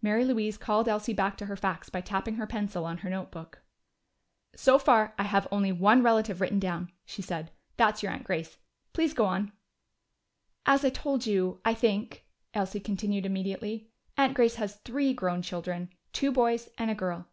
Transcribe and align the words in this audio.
Mary 0.00 0.24
Louise 0.24 0.56
called 0.56 0.88
Elsie 0.88 1.12
back 1.12 1.36
to 1.36 1.44
her 1.44 1.54
facts 1.54 1.90
by 1.90 2.00
tapping 2.00 2.36
her 2.36 2.46
pencil 2.46 2.86
on 2.86 2.96
her 2.96 3.10
notebook. 3.10 3.60
"So 4.54 4.78
far 4.78 5.12
I 5.18 5.24
have 5.24 5.46
only 5.52 5.70
one 5.70 6.02
relative 6.02 6.40
written 6.40 6.58
down," 6.58 6.90
she 7.04 7.20
said. 7.20 7.50
"That's 7.76 8.02
your 8.02 8.10
aunt 8.10 8.24
Grace. 8.24 8.56
Please 8.94 9.12
go 9.12 9.26
on." 9.26 9.52
"As 10.64 10.82
I 10.82 10.88
told 10.88 11.26
you, 11.26 11.60
I 11.62 11.74
think," 11.74 12.24
Elsie 12.54 12.80
continued 12.80 13.26
immediately, 13.26 13.90
"Aunt 14.16 14.32
Grace 14.32 14.54
has 14.54 14.76
three 14.76 15.12
grown 15.12 15.42
children. 15.42 15.90
Two 16.14 16.32
boys 16.32 16.70
and 16.78 16.90
a 16.90 16.94
girl." 16.94 17.28